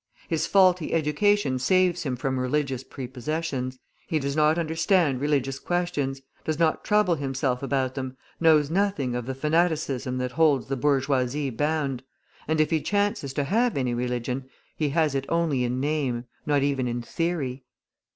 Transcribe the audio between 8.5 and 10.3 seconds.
nothing of the fanaticism